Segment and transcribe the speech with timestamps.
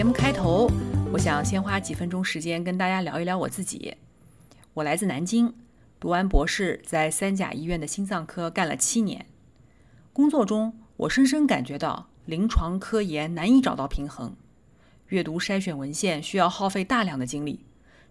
[0.00, 0.66] 节目开头，
[1.12, 3.98] 我想先花几分钟时间跟大家聊一聊我自己。
[4.72, 5.52] 我来自南京，
[6.00, 9.26] 读完博士，在三甲医院的心脏科干了七年。
[10.14, 14.34] 工作中，我深深感觉到临床科研难以找到平衡，
[15.08, 17.66] 阅读筛选文献需要耗费大量的精力，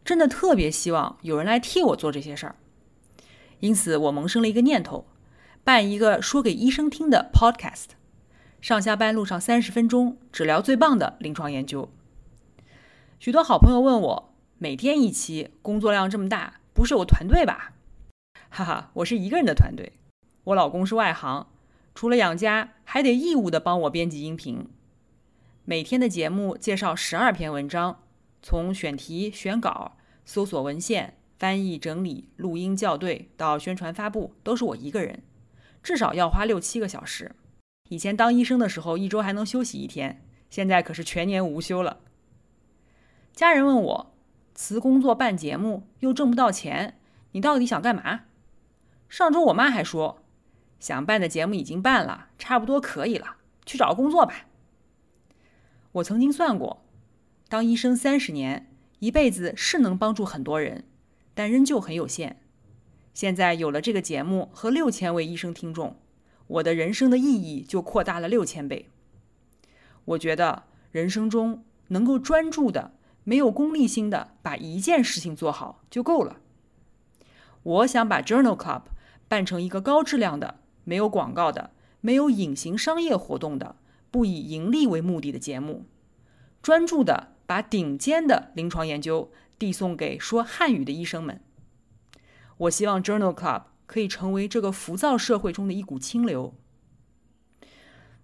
[0.06, 2.56] 真的特别希望有人来替我做这些事儿。
[3.62, 5.08] 因此，我萌生了一个念头，
[5.64, 7.98] 办一个说给医生听的 podcast。
[8.62, 11.90] 上下班路上三十分钟，只聊最棒的临床研究。
[13.18, 17.72] 许多好朋友问我，每天一期，工作量这么大，不是有团队吧？
[18.50, 19.94] 哈哈，我是一个人的团队。
[20.44, 21.48] 我老公是外行，
[21.96, 24.68] 除了养家，还得义务的帮我编辑音频。
[25.64, 28.02] 每天的节目介绍十二篇文章，
[28.42, 29.94] 从选题、选稿、
[30.26, 35.24] 搜索文献、翻译、整理、录音、校对到宣传发布，都是我一个人，
[35.82, 37.32] 至少要花六七个小时。
[37.90, 42.00] 以前当医生的时候，一周还能休息一天，现在可是全年无休了。
[43.34, 44.14] 家人问我，
[44.54, 47.00] 辞工作办节目又挣不到钱，
[47.32, 48.22] 你到底想干嘛？
[49.08, 50.24] 上周我妈还说，
[50.80, 54.46] 想办的节目已经办了，差不多可以了，去找个工作吧。
[55.94, 56.86] 我曾经算过，
[57.48, 60.84] 当医生三十年，一辈子是能帮助很多人，
[61.34, 62.40] 但仍旧很有限。
[63.16, 65.98] 现在有了这个节目和六千位医生听众。
[66.50, 68.90] 我的人生的意义就扩大了六千倍。
[70.06, 72.94] 我觉得人生中能够专注的、
[73.24, 76.38] 没有功利心的把一件事情做好就够了。
[77.62, 78.84] 我想把 Journal Club
[79.28, 81.70] 办成一个高质量的、没有广告的、
[82.02, 83.76] 没有隐形商业活动的、
[84.10, 85.86] 不以盈利为目的的节目，
[86.64, 91.40] 专注的把顶尖的临床研究递送给说汉语的医生们。
[92.58, 93.64] 我希望 Journal Club。
[93.90, 96.54] 可以成为这个浮躁社会中的一股清流。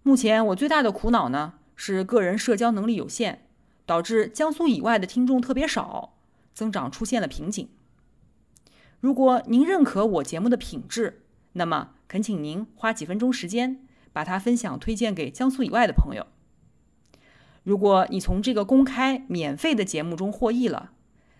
[0.03, 3.48] 目前我最大的苦恼呢，是个人社交能力有限，
[3.88, 6.20] 导致江苏以外的听众特别少，
[6.53, 7.68] 增长出现了瓶颈。
[9.00, 16.28] 如果您认可我节目的品质，那么恳请您花几分钟时间，把它分享推荐给江苏以外的朋友。
[17.64, 20.92] 如果你从这个公开免费的节目中获益了，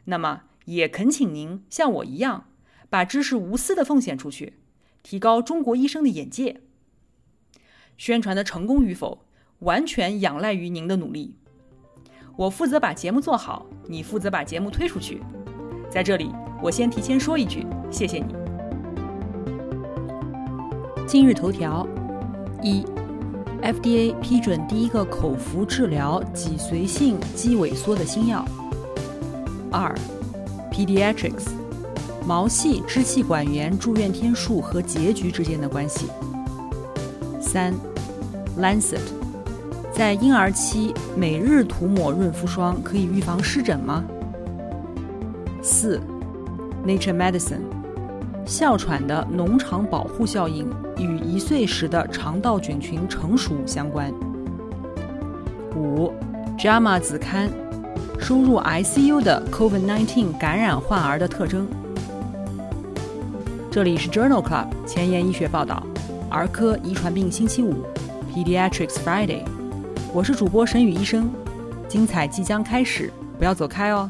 [0.06, 2.48] 那么也恳请您像我一样。
[2.96, 4.54] 把知识无私的奉献出去，
[5.04, 6.62] 提高中国医生的眼界。
[7.98, 9.26] 宣传的成功与否，
[9.60, 11.36] 完全仰赖于您的努力。
[12.38, 15.22] 我负责把节目做好，你负责把节目推出去。
[15.92, 16.32] 在这里，
[16.64, 18.34] 我先提前说一句，谢谢你。
[21.06, 21.86] 今日头条：
[22.64, 22.86] 一
[23.62, 28.46] ，FDA 批准第一个口服治疗脊髓性肌萎缩的新药。
[29.70, 29.94] 二
[30.72, 31.65] ，Pediatrics。
[32.26, 36.08] 毛细支气管炎住院天数和结局之间的关系。
[37.40, 37.74] 三
[38.60, 38.98] ，Lancet，
[39.94, 44.04] 在婴儿期每日涂抹润肤霜可以预防湿疹吗？
[45.62, 46.02] 四
[46.86, 47.62] ，Nature Medicine，
[48.46, 54.12] 哮喘的农场保护效应与一岁时的肠道菌群成熟相关。
[55.76, 56.12] 五
[56.58, 57.50] ，JAMA 子刊，
[58.18, 61.68] 输入 ICU 的 COVID-19 感染患儿的特征。
[63.76, 65.86] 这里是 Journal Club 前沿医学报道，
[66.30, 67.84] 儿科遗传病星期五
[68.34, 69.44] ，Pediatrics Friday。
[70.14, 71.30] 我是主播沈宇医生，
[71.86, 74.10] 精彩即将开始，不要走开哦。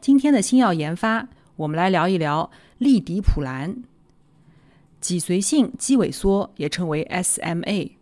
[0.00, 3.84] 今天的新药研发，我们来聊一聊利迪普兰。
[5.00, 7.92] 脊髓性肌萎缩也称为 SMA，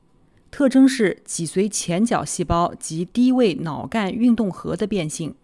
[0.51, 5.35] 特征是脊髓前角细胞及低位脑干运动核的变性，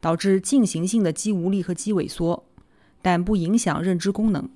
[0.00, 2.42] 导致进行性的肌无力和肌萎缩。
[3.04, 4.48] 但不影响认知功能。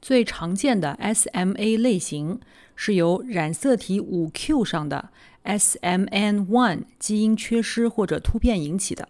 [0.00, 2.38] 最常见的 SMA 类型
[2.76, 5.10] 是由染色体 5q 上的
[5.42, 9.08] SMN1 基因缺失或者突变引起的，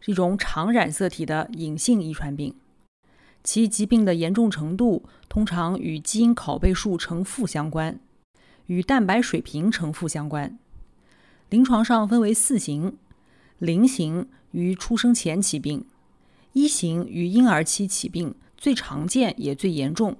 [0.00, 2.54] 是一种常染色体的隐性遗传病。
[3.44, 8.00] 其疾病的严重程度通常与基因拷贝数呈负相关，
[8.66, 10.58] 与蛋白水平呈负相关。
[11.50, 12.96] 临床上分为四型：
[13.58, 15.84] 零型于出生前起病。
[16.56, 20.16] 一型于婴儿期起病，最常见也最严重。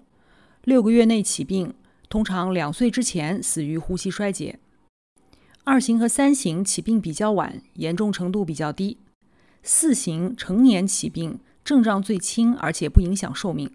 [0.64, 1.72] 六个月内起病，
[2.10, 4.58] 通常两岁之前死于呼吸衰竭。
[5.64, 8.98] 二型和三型起病比较晚，严重程度比较低。
[9.62, 13.70] 四型成年起病，症状最轻，而且不影响寿命。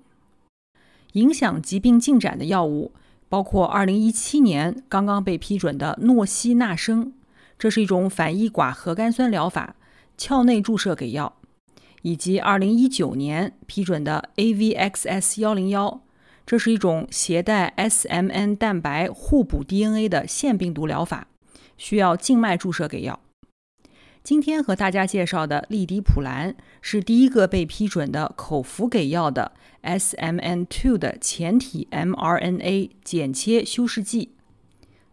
[1.13, 2.91] 影响疾病进展的药物
[3.27, 7.11] 包括2017年刚刚被批准的诺西那生，
[7.57, 9.75] 这是一种反异寡核苷酸疗法，
[10.15, 11.35] 鞘内注射给药，
[12.01, 15.99] 以及2019年批准的 AVXS101，
[16.45, 21.27] 这是一种携带 SMN 蛋白互补 DNA 的腺病毒疗法。
[21.81, 23.19] 需要静脉注射给药。
[24.23, 34.35] 今天和大家介绍的利迪普兰是第一个被批准的口服给药的 SMN2 的前体 mRNA 剪切修饰剂，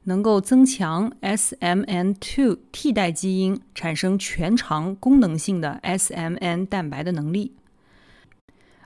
[0.09, 7.53] 能够增强 SMN2 替代基因产生全长功能性的 SMN 蛋白的能力。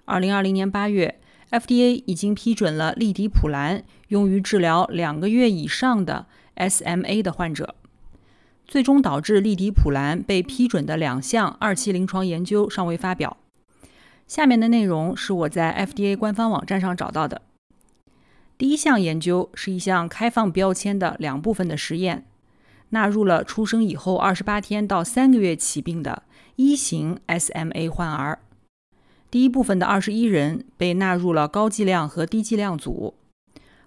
[0.05, 1.21] 二零二零年八月
[1.51, 6.27] ，FDA 已经批准了利迪普兰用于治疗两个月以上的。
[6.55, 7.77] SMA 的患者，
[8.67, 13.39] 最终导致利迪普兰被批准的两项二期临床研究尚未发表。
[14.27, 17.41] 下面的内容是我在 FDA 官方网站上找到的。
[18.59, 22.25] 第一项研究是一项开放标签的两部分的实验，
[22.91, 26.23] 纳入了出生以后二十八天到三个月起病的
[26.57, 28.41] 一型 SMA 患儿。
[29.31, 33.15] 第一部分的二十一人被纳入了高剂量和低剂量组，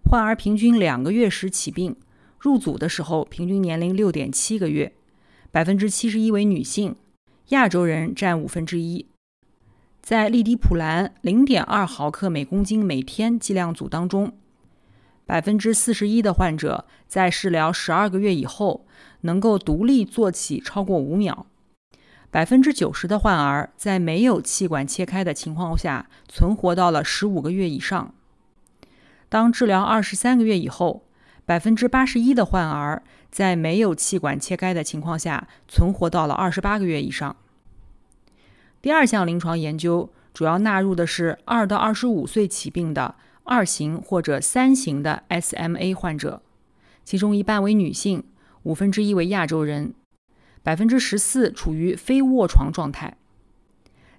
[0.09, 1.95] 患儿平均两个月时起病。
[2.39, 4.93] 入组的时候，平均年龄六点七个月，
[5.51, 6.95] 百分之七十一为女性，
[7.49, 9.07] 亚洲人占五分之一。
[10.01, 14.33] 在利迪普兰零点二毫克每公斤每天剂量组当中，
[15.25, 18.85] 百分之四十一的患者在治疗十二个月以后
[19.21, 21.47] 能够独立坐起超过五秒，
[22.29, 28.13] 百分之九十的患儿在没有气管切开的情况下存活到了十五个月以上。
[29.27, 31.03] 当治疗二十三个月以后，
[31.45, 33.01] 百分之八十一的患儿
[33.31, 37.35] 在没有气管切开的情况下存活到了二十八个月以上。
[38.81, 46.41] 第二项临床研究主要纳入的是二到二十五岁起病的二型或者三型的 SMA 患者，
[47.03, 48.23] 其中一半为女性，
[48.63, 49.93] 五分之一为亚洲人，
[50.61, 53.17] 百分之十四处于非卧床状态。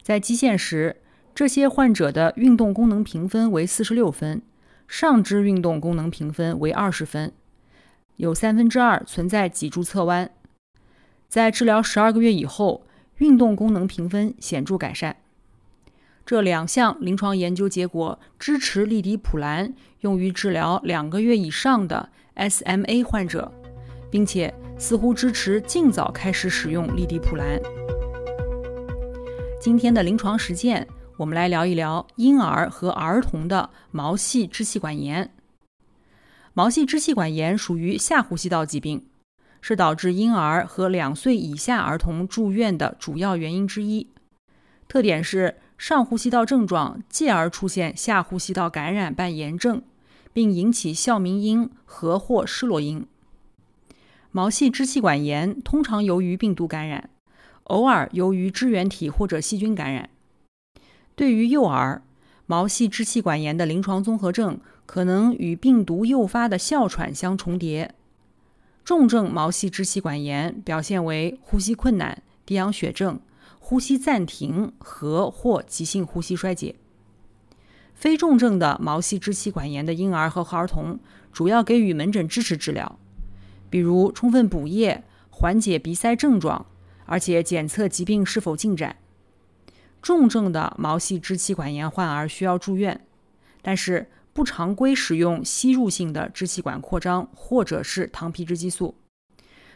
[0.00, 1.02] 在基线时，
[1.34, 4.40] 这些患者的运动功能评分为四十六分。
[4.88, 7.32] 上肢运动功能评分为二十分，
[8.18, 10.30] 有三分之二存在脊柱侧弯。
[11.28, 12.86] 在治疗十二个月以后，
[13.16, 15.16] 运动功能评分显著改善。
[16.26, 23.52] 这两项临床研究结果支持利迪普兰用于治疗两个月以上的 SMA 患者，
[24.10, 27.60] 并且似乎支持尽早开始使用利迪普兰。
[29.60, 30.86] 今天的临床实践。
[31.18, 35.32] 我们来聊一聊婴儿和儿童的毛细支气管炎。
[36.52, 39.06] 毛细支气管炎属于下呼吸道疾病，
[39.62, 44.10] 是导致婴儿和两岁以下儿童住院的主要原因之一。
[44.86, 49.82] 特点是上呼吸道症状，继而出现下呼吸道感染伴炎症，
[50.32, 53.06] 并引起哮鸣音和或失落音。
[54.30, 57.10] 毛细支气管炎通常由于病毒感染，
[57.64, 60.10] 偶尔由于支原体或者细菌感染。
[61.14, 62.02] 对于幼儿，
[62.46, 67.94] 毛细支气管炎的临床综合症可能与病毒诱发的哮喘相重叠。
[68.84, 73.18] 重症毛细支气管炎表现为呼吸困难、低氧血症、
[73.68, 76.76] 呼吸暂停和或急性呼吸衰竭。
[77.94, 81.00] 非重症的毛细支气管炎的婴儿和儿童
[81.32, 82.96] 主要给予门诊支持治疗，
[83.68, 86.66] 比如充分补液，缓解鼻塞症状，
[87.06, 88.98] 而且检测疾病是否进展。
[90.00, 93.04] 重症的毛细支气管炎患儿需要住院，
[93.62, 98.94] 但是不常规使用吸入性的支气管扩张或者是糖皮质激素。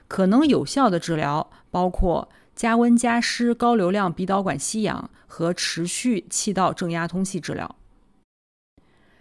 [0.06, 2.28] 可能有效的治疗包括
[2.60, 7.74] 加温加湿高流量鼻导管吸氧和持续气道正压通气治疗。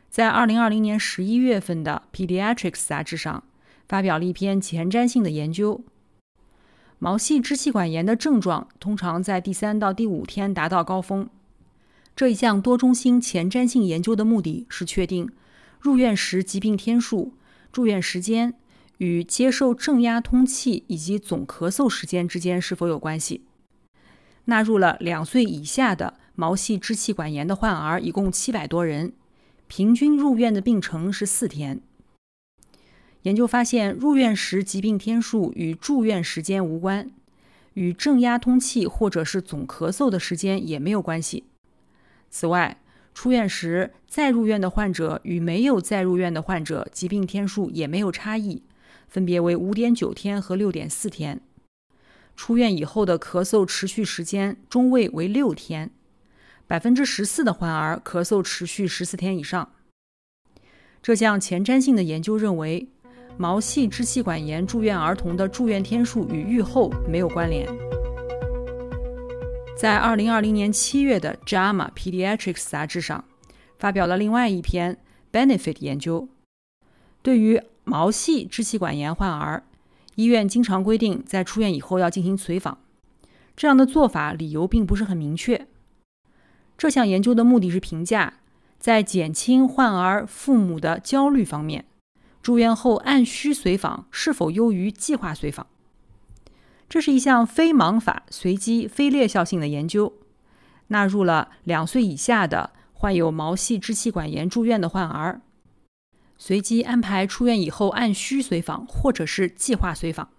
[0.10, 3.46] 在二零二零年十一月份的《Pediatrics》杂志上
[3.88, 5.82] 发表了一篇前瞻性的研究。
[6.98, 11.30] 毛细支气管炎的症状通常在第三到第五天达到高峰。
[12.14, 15.32] 这一项多中心前瞻性研究的目的是确定
[15.80, 17.32] 入院时疾病天数、
[17.72, 18.56] 住院时间
[19.00, 23.44] 与接受正压通气以及总咳嗽时间之间是否有关系。
[24.46, 29.14] 纳入了两岁以下的毛细支气管炎的患儿，一共七百多人，
[29.68, 31.82] 平均入院的病程是四天。
[33.24, 37.12] 研究发现，入院时疾病天数与住院时间无关，
[37.74, 41.44] 与正压通气或者是总咳嗽的时间也没有关系。
[42.30, 42.82] 此外，
[43.14, 48.64] 出院时再入院的患者与没有再入院的患者疾病天数也没有差异，
[49.10, 51.42] 分别为五点九天和六点四天。
[52.36, 55.92] 出院以后的咳嗽持续时间中位为六天，
[56.68, 59.74] 百分之十四的患儿咳嗽持续十四天以上。
[61.02, 62.88] 这项前瞻性的研究认为，
[63.36, 67.68] 毛细支气管炎住院儿童的住院天数与预后没有关联。
[69.78, 73.24] 在二零二零年七月的《JAMA Pediatrics》杂志上，
[73.78, 74.98] 发表了另外一篇
[75.32, 76.28] Benefit 研究，
[77.22, 79.64] 对于毛细支气管炎患儿。
[80.16, 82.78] 医院经常规定在出院以后要进行随访，
[83.56, 85.68] 这样的做法理由并不是很明确。
[86.78, 88.36] 这项研究的目的是评价
[88.80, 91.86] 在减轻患儿父母的焦虑方面，
[92.42, 95.68] 住院后按需随访是否优于计划随访。
[96.88, 100.14] 这是一项非盲法、随机、非劣效性的研究，
[100.88, 105.42] 纳入了两岁以下的患有毛细支气管炎住院的患儿。
[106.42, 110.30] 随机安排出院以后按需随访，或者是计划随访。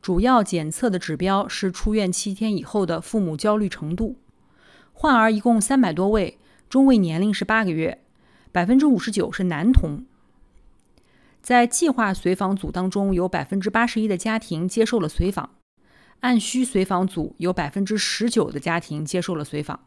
[0.00, 4.16] 主要检测的指标是出院七天以后的父母焦虑程度。
[4.92, 8.02] 患儿一共三百多位，中位年龄是八个月，
[8.52, 10.06] 百分之五十九是男童。
[11.42, 15.50] 在计划随访组当中，有百分之八十一的家庭接受了随访；
[16.20, 19.80] 按需随访组有百分之十九的家庭接受了随访。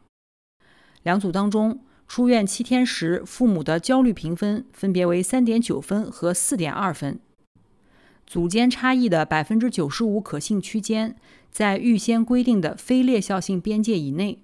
[1.02, 1.80] 两组当中。
[2.06, 7.18] 出院七天时，父母的焦虑评分分别为三点九分和四点二分，
[8.26, 11.16] 组间差异的百分之九十五可信区间
[11.50, 14.38] 在预先规定的非劣效性边界以内。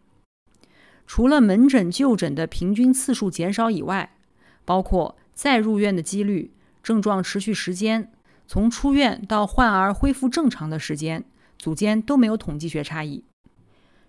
[1.07, 4.17] 除了门诊就诊的平均次数减少以外，
[4.64, 6.52] 包括再入院的几率、
[6.83, 8.11] 症状持续时间、
[8.49, 11.25] 从出院到患儿恢复正常的时间，
[11.59, 13.23] 组间都没有统计学差异。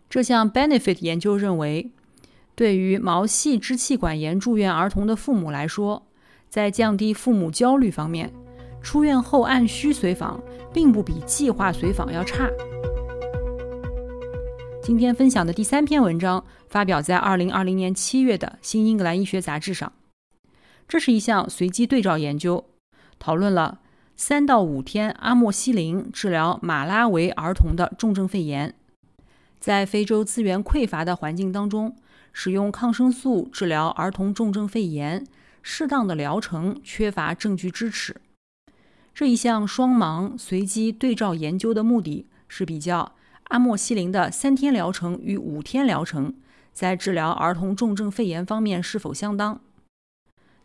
[0.09, 1.91] 这项 Benefit 研究认为。
[2.55, 6.05] 对于毛细支气管炎住院儿童的父母来说，
[6.49, 8.31] 在降低父母焦虑方面，
[8.81, 10.39] 出院后按需随访
[10.73, 12.49] 并不比计划随访要差。
[14.83, 19.93] 今天分享的第三篇文章发表在二零二零年七月的《新英格兰医学杂志》上。
[20.87, 22.65] 这是一项随机对照研究，
[23.17, 23.79] 讨论了
[24.17, 28.75] 三到五天阿莫西林治疗马拉维儿童的重症肺炎，
[29.59, 31.95] 在非洲资源匮乏的环境当中。
[32.33, 35.25] 使用抗生素治疗儿童重症肺炎，
[35.61, 38.15] 适当的疗程缺乏证据支持。
[39.13, 43.13] 这一项双盲随机对照研究的目的是比较
[43.45, 46.33] 阿莫西林的三天疗程与五天疗程
[46.71, 49.59] 在治疗儿童重症肺炎方面是否相当。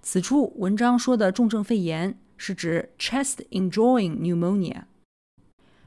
[0.01, 4.83] 此处文章说的重症肺炎是指 chest enjoying pneumonia，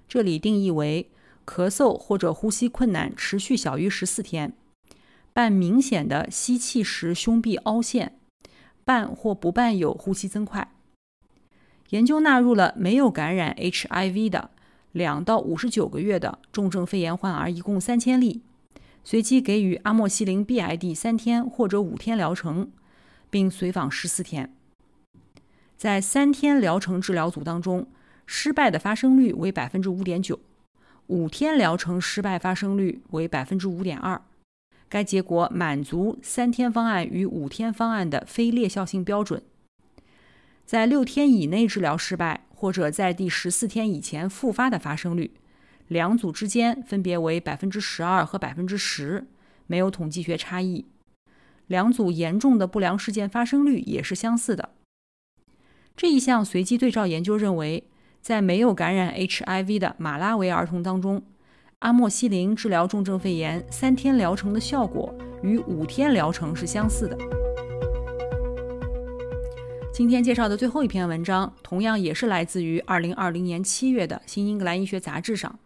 [0.09, 1.09] 这里定义为
[1.45, 4.53] 咳嗽或者呼吸困难持续小于十四天。
[5.39, 8.19] 伴明显的吸气时胸壁凹陷，
[8.83, 10.69] 伴或不伴有呼吸增快。
[11.91, 14.51] 研究纳入了没有感染 HIV 的
[14.91, 18.41] 两到五十九个月的重症肺炎患儿，一共三千例，
[19.05, 22.69] 随机给予阿莫西林 BID 三天或者五天疗程，
[23.29, 24.53] 并随访十四天。
[25.77, 27.87] 在三天疗程治疗组当中，
[28.25, 30.37] 失败的发生率为百分之五点九，
[31.07, 34.21] 五天疗程失败发生率为百分之五点二。
[34.89, 39.41] 该结果满足三天方案与五天方案的非劣效性标准。
[40.65, 45.31] 在六天以内治疗失败，或者在第十四天以前复发的发生率，
[45.87, 49.27] 两组之间分别为百分之十二和百分之十，
[49.67, 50.85] 没有统计学差异。
[51.67, 54.69] 两组严重的不良事件发生率也是相似的。
[55.95, 57.83] 这一项随机对照研究认为，
[58.21, 61.23] 在没有感染 HIV 的马拉维儿童当中。
[61.79, 67.17] 阿莫西林治疗重症肺炎三天疗程的效果与五天疗程是相似的。
[69.93, 75.57] 今天介绍的最后一篇文章，同样也是来自于二零二零年七月的《新英格兰医学杂志》上。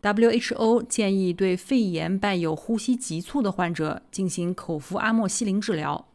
[0.00, 6.08] WHO 建议对肺炎伴有呼吸急促的患者进行口服阿莫西林治疗，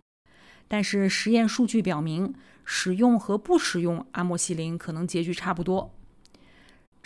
[0.68, 2.34] 但是实验数据表明，
[2.64, 5.92] 使用和不使用阿莫西林可能结局差不多。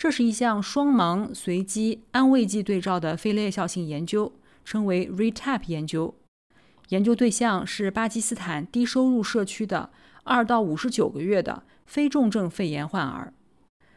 [0.00, 4.32] 这是一项双盲随机安慰剂对照的非劣效性研究，
[4.64, 6.14] 称为 RETAP 研究。
[6.88, 9.90] 研究对象是巴基斯坦低收入社区的
[10.24, 13.34] 二到五十九个月的非重症肺炎患儿，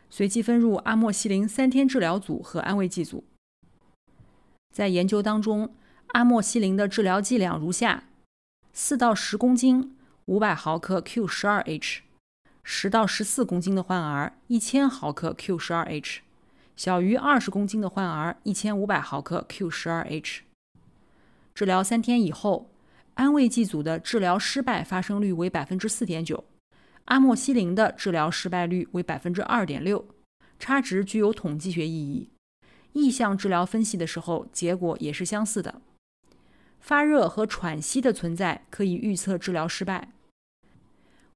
[0.09, 3.23] 随机分入阿莫西林三天治疗组和安慰剂组。
[4.73, 5.73] 在研究当中，
[6.07, 8.03] 阿莫西林的治疗剂量如下：
[8.73, 9.95] 四到十公斤，
[10.25, 12.01] 五百毫克 Q 十二 H。
[12.63, 16.21] 十到十四公斤的患儿，一千毫克 Q 十二 H；
[16.77, 20.43] 小于二十公斤的患儿，一千五百毫克 Q 十二 H。
[21.53, 22.69] 治疗三天以后，
[23.15, 26.45] 安慰剂组的治疗失败发生率为百分之四点九，
[27.05, 30.07] 阿莫西林的治疗失败率为百分之二点六，
[30.57, 32.29] 差值具有统计学意义。
[32.93, 35.81] 意向治疗分析的时候，结果也是相似的。
[36.79, 40.09] 发热和喘息的存在可以预测治疗失败。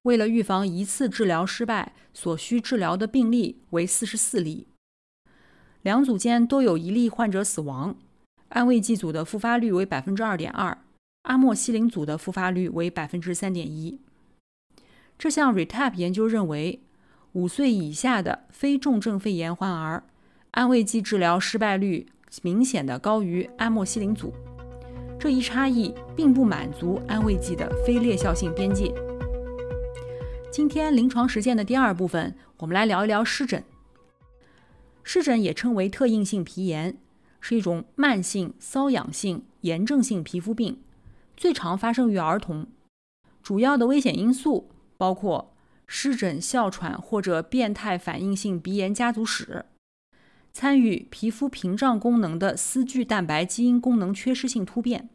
[0.02, 4.66] 为了预防一次治疗失败，所需治疗的病例为四十四例，
[5.82, 7.96] 两组间都有一例患者死亡。
[8.50, 10.78] 安慰剂组的复发率为百分之二点二，
[11.22, 14.00] 阿莫西林组的复发率为百分之三点一。
[15.18, 16.80] 这项 RETAP 研究认为，
[17.32, 20.04] 五岁以下的非重症肺炎患儿。
[20.52, 22.06] 安慰剂治疗失败率
[22.42, 24.32] 明显的高于阿莫西林组，
[25.20, 28.92] 这一差异并不满足安慰剂的非劣效性边界。
[30.50, 33.62] 今天临床实践的第二部分，我们来聊一聊湿疹。
[35.04, 36.96] 湿疹也称为特应性皮炎，
[37.40, 40.80] 是一种慢性瘙痒性炎症性皮肤病，
[41.36, 42.66] 最常发生于儿童。
[43.42, 45.54] 主要的危险因素包括
[45.86, 49.66] 湿疹、哮喘或者变态反应性鼻炎家族史。
[50.52, 55.10] 参与皮肤屏障功能的丝聚蛋白基因功能缺失性突变，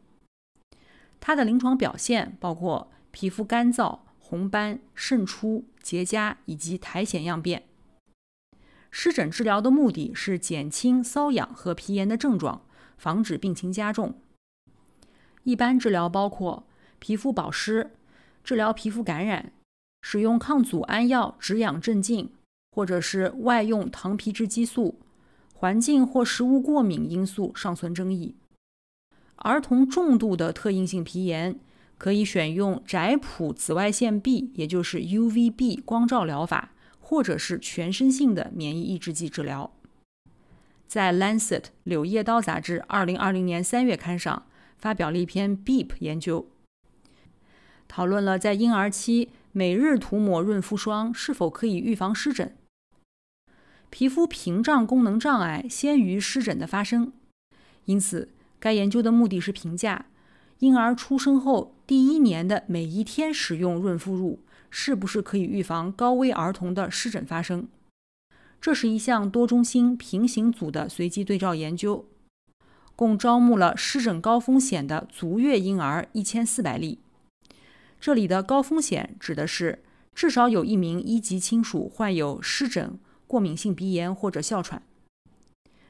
[1.20, 3.98] 它的临床表现包括皮肤干燥、
[4.34, 7.62] 红斑、渗出、结痂以及苔藓样变。
[8.90, 12.62] 湿疹治疗的目的是减轻瘙痒和皮炎的症状，
[12.98, 14.18] 防止病情加重。
[15.44, 16.66] 一般治疗包括
[16.98, 17.92] 皮肤保湿、
[18.42, 19.52] 治疗皮肤感染、
[20.02, 22.32] 使用抗组胺药止痒镇静，
[22.72, 24.98] 或者是外用糖皮质激素。
[25.52, 28.34] 环境或食物过敏因素尚存争议。
[29.36, 31.60] 儿童重度的特应性皮炎
[31.96, 39.72] 可以选用窄谱紫外线 B，也就是 UVB 光照疗法，或者是全身性的免疫抑制剂治疗。
[40.86, 44.46] 在《Lancet》柳叶刀杂志2020年3月刊上
[44.76, 46.46] 发表了一篇 BEEP 研究，
[47.88, 52.54] 讨论了在婴儿期每日涂抹润肤霜是否可以预防湿疹。
[53.90, 57.12] 皮肤屏障功能障碍先于湿疹的发生，
[57.84, 58.28] 因此
[58.58, 60.06] 该研究的目的是评价
[60.58, 67.68] 婴儿出生后第一年的每一天使用润肤乳是不是可以预防高危儿童的湿疹发生。
[68.60, 72.06] 这是一项多中心平行组的随机对照研究，
[72.96, 76.98] 共招募了湿疹高风险的足月婴儿一千四百例。
[78.00, 79.82] 这里的高风险指的是
[80.14, 82.98] 至少有一名一级亲属患有湿疹。
[83.26, 84.82] 过敏性鼻炎或者哮喘，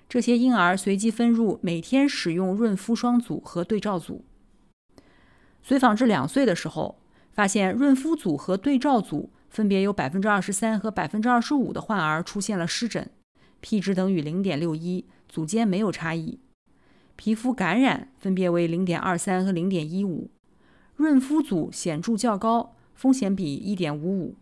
[0.09, 4.24] 这些婴儿随机分入每天使用润肤霜组和对照组。
[5.64, 7.00] 随访至两岁的时候，
[7.33, 13.11] 发现润肤组和对照组分别有百分之二十三和百分之二十五的患儿出现了湿疹
[13.62, 16.38] ，P 值等于零点六一，组间没有差异。
[17.16, 20.31] 皮肤感染分别为零点二三和零点一五，
[20.94, 24.37] 润肤组显著较高，风险比一点五五。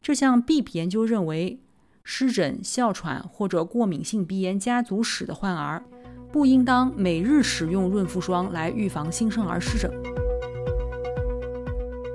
[0.00, 1.60] 这项 BEEP 研究认为。
[2.06, 5.86] 湿疹、哮喘或者过敏性鼻炎家族史的患儿，
[6.34, 9.88] 不应当每日使用润肤霜来预防新生儿湿疹。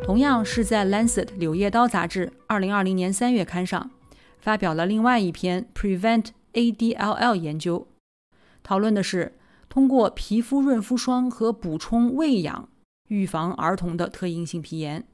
[0.04, 3.90] 同样是在《Lancet》柳叶刀杂志2020年3月刊上，
[4.38, 7.88] 发表了另外一篇 Prevent ADLL 研究，
[8.62, 9.38] 讨论的是
[9.70, 12.68] 通过皮肤润肤霜和补充喂养
[13.08, 15.08] 预防儿童的特应性皮炎。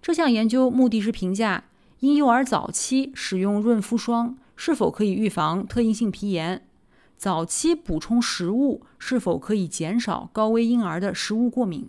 [0.00, 1.64] 这项研究目的是评价。
[1.98, 6.68] 婴幼儿早期使用润肤霜是否可以预防特应性皮炎？
[7.16, 11.88] 早期补充食物是否可以减少高危婴儿的食物过敏？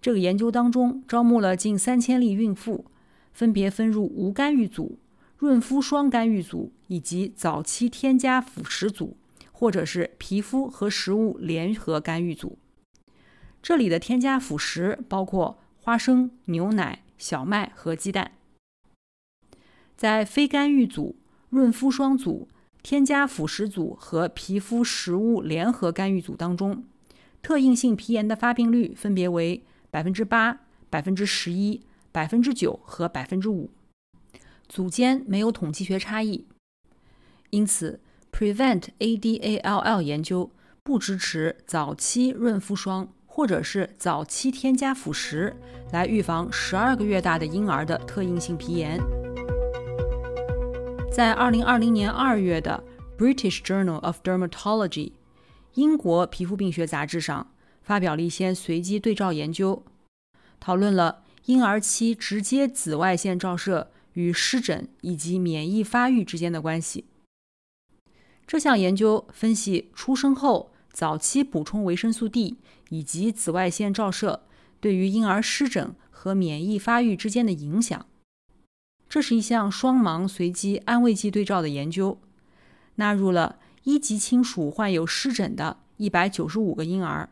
[0.00, 2.86] 这个研究当中招募了近三千例孕妇，
[3.32, 4.98] 分别分入无干预组、
[5.36, 9.16] 润肤霜干预组以及早期添加辅食组，
[9.52, 12.56] 或者是皮肤和食物联合干预组。
[13.60, 18.32] 这里的添加辅食包括花生、牛奶、小麦和鸡蛋。
[19.96, 21.16] 在非干预组、
[21.50, 22.48] 润肤霜组、
[22.88, 26.84] 添加辅食组和皮肤食物联合干预组当中，
[27.42, 33.70] 特应性皮炎的发病率分别为百分之八、百分之十一、百分之九和百分之五，
[34.68, 36.46] 组间没有统计学差异。
[37.50, 37.98] 因此
[38.30, 40.52] ，Prevent ADALL 研究
[40.84, 45.56] 不支持早期润肤霜或者是早期添加辅食
[45.90, 49.00] 来预防十二个月大的婴儿的特应性皮炎。
[51.16, 52.84] 在二零二零年二月的
[53.18, 54.90] 《British Journal of Dermatology》
[55.72, 59.82] 英国皮肤病学杂志上，发表了一些随机对照研究，
[60.60, 67.06] 讨论了婴儿期直接紫外线照射与湿疹以及免疫发育之间的关系。
[68.46, 72.58] 这项研究分析出生后早期补充维生素 D
[72.90, 74.42] 以及紫外线照射
[74.80, 78.04] 对于婴儿湿疹和免疫发育之间的影响。
[79.08, 82.18] 这是一项双盲随机安慰剂对照的研究，
[82.96, 87.28] 纳入了一级亲属患有湿疹的195个婴儿，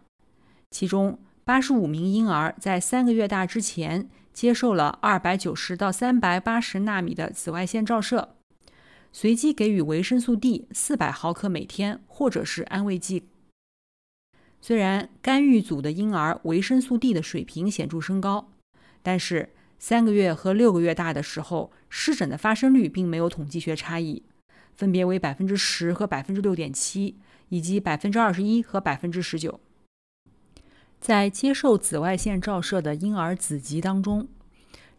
[0.71, 8.37] 其中85名婴儿在三个月大之前接受了290到380纳米的紫外线照射，
[9.13, 13.25] 随机给予维生素 D 400毫克每天或者是安慰剂。
[14.61, 18.53] 虽然干预组的婴儿维生素 D 的水平显著升高，
[19.03, 19.51] 但是。
[19.87, 24.23] 三个月和六个月大的时候，湿疹的发生率并没有统计学差异，
[24.73, 27.19] 分别为百分之十和百分之六点七，
[27.51, 29.61] 以及百分之二十一和百分之十九。
[31.03, 34.27] 在接受紫外线照射的婴儿子集当中，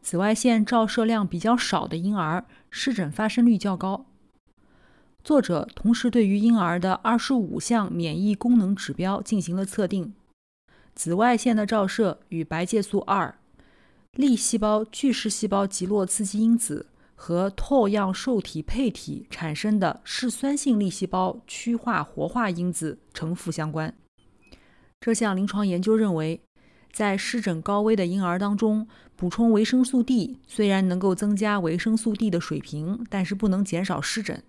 [0.03, 4.05] 紫外线照射量比较少的婴儿湿疹发生率较高。
[5.23, 10.13] 作者同时对于婴儿的二十五项免疫功能指标进行了测定，
[10.93, 13.33] 紫外线的照射与白介素二。
[14.15, 23.93] 粒细胞巨噬细胞极络刺激因子和拓样受体配体产生的嗜酸性粒细胞趋化活化因子呈负相关。
[25.01, 26.39] 这项临床研究认为，
[26.93, 34.41] 在湿疹高危的婴儿当中，补充维生素 D 虽然能够增加维生素 D 的水平，但是不能减少湿疹。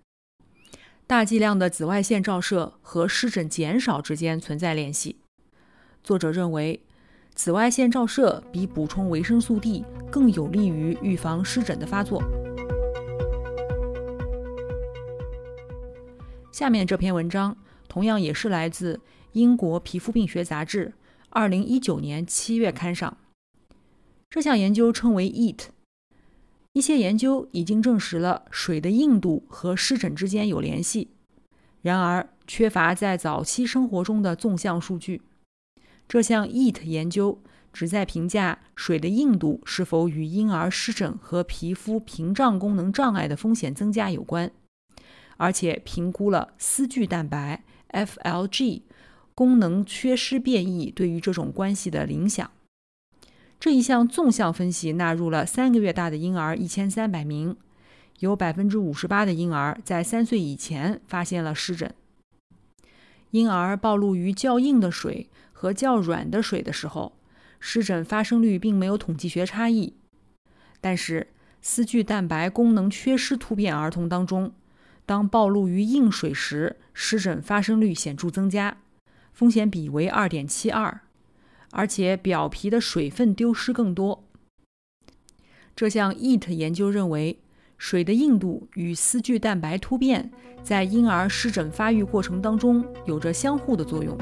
[1.05, 5.17] 大剂量的紫外线照射和湿疹减少之间存在联系。
[6.01, 6.79] 作者认为。
[7.37, 12.19] 紫外线照射比补充维生素 D 更有利于预防湿疹的发作。
[16.51, 17.55] 下面这篇文章
[17.87, 18.99] 同样也是来自
[19.33, 20.95] 英国皮肤病学杂志，
[21.29, 23.15] 二零一九年七月刊上。
[24.31, 25.67] 这项研究称为 EAT。
[26.73, 31.11] 一些研究已经证实了水的硬度和湿疹之间有联系，
[31.83, 35.21] 然而缺乏在早期生活中的纵向数据。
[36.07, 37.37] 这项 EAT 研究
[37.73, 44.49] 旨在评价水的硬度是否与婴儿湿疹和皮肤屏障功能障碍的风险增加有关，
[45.35, 48.83] 而且评估了丝聚蛋白 FLG
[49.35, 52.49] 功能缺失变异对于这种关系的影响。
[53.59, 57.57] 这一项纵向分析纳入了三个月大的婴儿一千三百名，
[58.19, 61.93] 有百分之五十八的婴儿在三岁以前发现了湿疹。
[63.31, 65.27] 婴儿暴露于较硬的水。
[65.59, 67.17] 和较软的水的时候，
[67.59, 69.95] 湿疹发生率并没有统计学差异。
[70.79, 71.29] 但是，
[71.63, 74.51] 丝聚蛋白功能缺失突变儿童当中，
[75.03, 78.77] 当暴露于硬水时，湿疹发生率显著增加，
[79.33, 81.01] 风险比为二点七二，
[81.71, 84.23] 而且表皮的水分丢失更多。
[85.75, 87.39] 这项 EAT 研究认为，
[87.79, 90.29] 水的硬度与丝聚蛋白突变
[90.61, 94.15] 在婴儿湿疹发育过程当中有着相互的作用。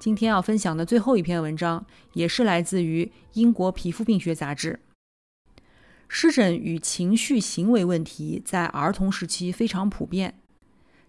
[0.00, 1.84] 今天要分享的最后一篇文章，
[2.14, 4.80] 也是来自于英国皮肤病学杂志。
[6.08, 10.40] 湿疹与情绪行为问题在儿童时期非常普遍，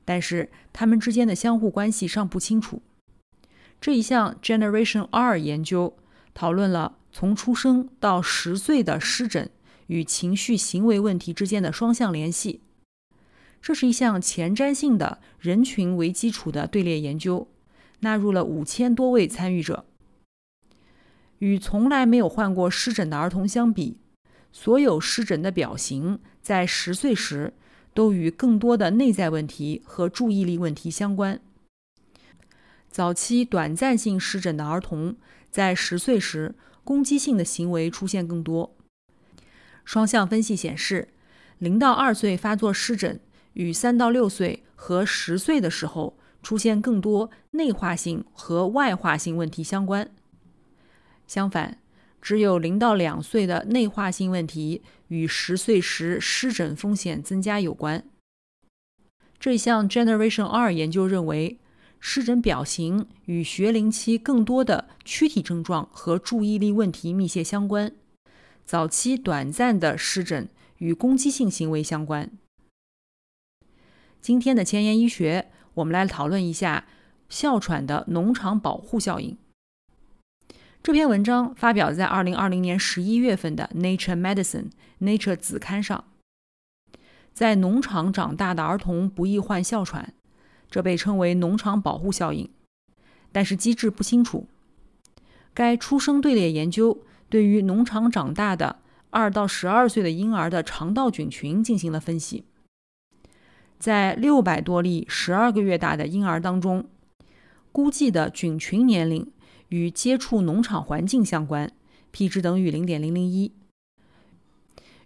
[0.03, 2.81] 但是它们之间的相互关系尚不清楚。
[3.79, 5.95] 这一项 Generation R 研究
[6.33, 9.49] 讨论了从出生到十岁的湿疹
[9.87, 12.59] 与情绪行为问题之间的双向联系。
[13.61, 17.47] 这是一项前瞻性的人群为基础的队列研究。
[18.01, 19.85] 纳入了五千多位参与者。
[21.39, 23.97] 与从来没有患过湿疹的儿童相比，
[24.51, 27.53] 所有湿疹的表型在十岁时
[27.95, 31.41] 都与更多的内在问题和注意力问题相关。
[32.89, 35.15] 早期短暂性湿疹的儿童
[35.49, 38.75] 在十岁时攻击性的行为出现更多。
[39.83, 41.07] 双向分析显示，
[41.57, 43.19] 零到二岁发作湿疹
[43.53, 46.17] 与三到六岁和十岁的时候。
[46.41, 50.09] 出现更多内化性和外化性问题相关。
[51.27, 51.77] 相反，
[52.21, 58.03] 只有零到两岁的内化性问题与十岁时湿疹风险增加有关。
[59.39, 61.59] 这项 Generation 二研究认为，
[61.99, 67.91] 湿疹表型与学龄期更多的躯体症状和注意力问题密切相关。
[68.65, 72.31] 早期短暂的湿疹与攻击性行为相关。
[74.19, 75.51] 今天的前沿医学。
[75.75, 76.85] 我们来讨论一下
[77.29, 79.37] 哮喘的农场保护效应。
[80.83, 86.03] 这篇文章发表在二零二零年十一月份的《Nature Medicine》Nature 子刊上。
[87.33, 90.13] 在农场长大的儿童不易患哮喘，
[90.69, 92.49] 这被称为农场保护效应，
[93.31, 94.47] 但是机制不清楚。
[95.53, 98.79] 该出生队列研究对于农场长大的
[99.09, 102.43] 二到十二岁的婴儿的肠道菌群进行了分析。
[103.81, 106.85] 在六百多例十二个月大的婴儿当中，
[107.71, 109.31] 估计的菌群年龄
[109.69, 111.71] 与接触农场环境相关
[112.11, 113.53] ，p 值等于零点零零一；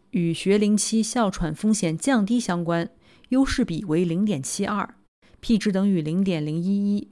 [0.10, 2.90] 与学龄期哮喘风险降低相关，
[3.30, 4.94] 优势比为零点七二
[5.40, 7.08] ，p 值等于零点零一一。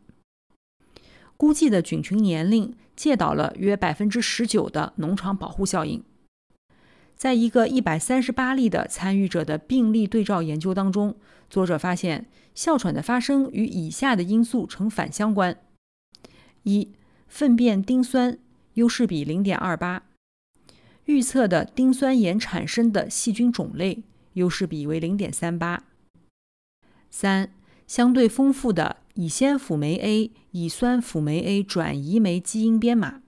[1.38, 6.04] 估计的菌群年龄介导了约百分之十九的农场保护效应。
[7.15, 11.15] 在一个一百三十八例的参与者的病例对照研究当中，
[11.54, 15.56] 作者发现哮喘的发生与以下的因素呈反相关：
[16.63, 16.89] 一、
[17.28, 18.39] 粪便丁酸
[18.74, 20.02] 优势比零点二八，
[21.06, 24.02] 预测的丁酸盐产生的细菌种类
[24.34, 25.84] 优势比为零点三八；
[27.12, 27.52] 三、
[27.86, 33.22] 相对丰富的乙酰辅酶 A、乙酸辅酶 A 转移酶基因编码。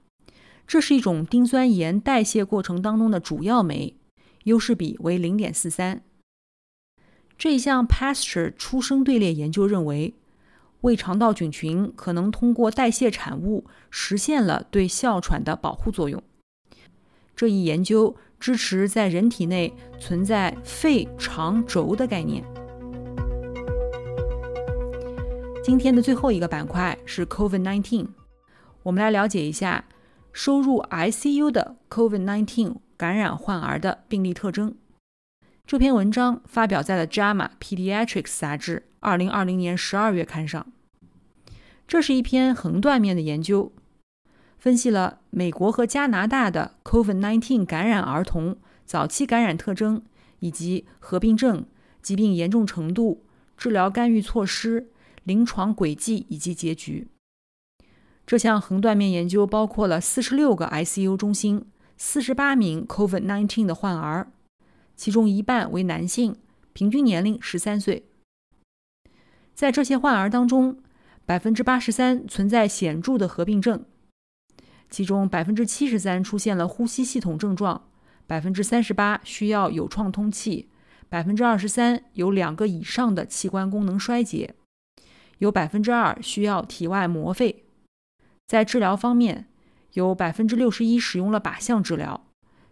[0.66, 3.96] 这是一种丁酸盐代谢过程当中的主要酶，
[4.46, 6.02] 优势比为零点四三。
[7.38, 10.14] 这一项 Pasteur 出生队列研究认为，
[10.82, 16.22] 胃肠道菌群可能通过代谢产物实现了对哮喘的保护作用。
[17.36, 22.44] 这一研究支持在人体内存在肺肠轴的概念。
[25.64, 28.08] 今天的最后一个板块是 COVID-19，
[28.84, 29.86] 我们来了解一下。
[30.38, 34.76] 收入 ICU 的 COVID-19 感染患儿的病例特征。
[35.68, 40.68] 这篇文章发表在了《JAMA Pediatrics》杂志2020年12月刊上。
[41.88, 43.72] 这是一篇横断面的研究，
[44.60, 50.04] 分析了美国和加拿大的 COVID-19 感染儿童早期感染特征，
[50.38, 51.66] 以及合并症、
[52.00, 53.24] 疾病严重程度、
[53.58, 54.92] 治疗干预措施、
[55.24, 57.08] 临床轨迹以及结局。
[58.28, 61.66] 这项横断面研究包括了四十六个 ICU 中心、
[61.98, 64.28] 四十八名 COVID-19 的患儿，
[64.96, 66.36] 其中一半为男性，
[66.74, 68.06] 平均年龄十三岁。
[69.54, 70.80] 在这些患儿当中，
[71.26, 73.86] 百分之八十三存在显著的合并症，
[74.90, 77.90] 其中百分之七十三出现了呼吸系统症状，
[78.28, 80.70] 百分之三十八需要有创通气，
[81.10, 84.56] 百分之二十三有两个以上的器官功能衰竭，
[85.40, 87.66] 有百分之二需要体外膜肺。
[88.48, 89.48] 在治疗方面，
[89.94, 92.28] 有百分之六十一使用了靶向治疗，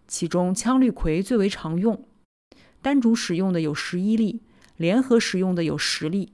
[0.08, 2.06] 其中羟氯喹最为常用，
[2.84, 4.44] 单独使用的有十一例，
[4.78, 6.34] 联合使用的有十例。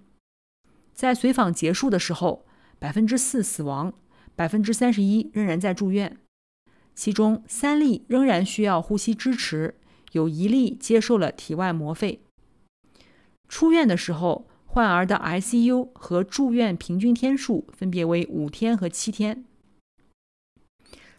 [0.94, 2.46] 在随访结束的时候，
[2.78, 3.94] 百分之四死亡，
[4.36, 6.18] 百分之三十一仍然在住院，
[6.94, 9.76] 其中三例仍然需要呼吸支持，
[10.12, 12.20] 有一例接受了体外膜肺。
[13.48, 14.48] 出院的时候。
[14.72, 19.44] 患儿的 ICU 和住院平均天数分别为五天和七天。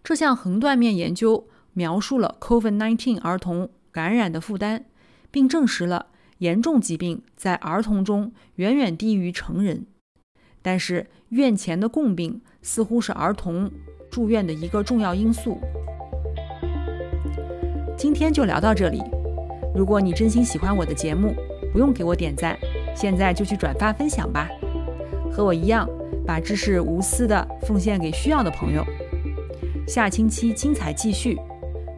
[0.05, 4.85] 这项横断面研究描述了 COVID-19 儿童感染的负担，
[5.31, 6.07] 并证实了
[6.39, 9.87] 严重疾病在儿童中远远低于成人。
[10.63, 13.71] 但是，院前的共病似乎是儿童
[14.11, 15.59] 住院的一个重要因素。
[17.97, 19.03] 今天就聊到这里。
[19.75, 21.35] 如果你真心喜欢我的节目，
[21.73, 22.59] 不用给我点赞。
[22.95, 24.49] 现在就去转发分享吧，
[25.33, 25.89] 和我一样，
[26.27, 28.85] 把知识无私的奉献给需要的朋友。
[29.87, 31.39] 下星期精彩继续，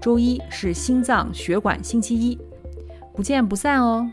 [0.00, 2.38] 周一是心脏血管星期一，
[3.14, 4.10] 不见不散哦。